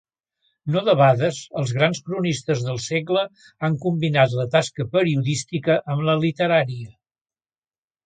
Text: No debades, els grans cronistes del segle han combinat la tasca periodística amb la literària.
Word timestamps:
No 0.75 0.81
debades, 0.87 1.41
els 1.63 1.73
grans 1.79 2.01
cronistes 2.07 2.65
del 2.69 2.81
segle 2.87 3.27
han 3.69 3.77
combinat 3.87 4.35
la 4.41 4.49
tasca 4.59 4.89
periodística 4.99 5.81
amb 5.95 6.11
la 6.11 6.21
literària. 6.27 6.93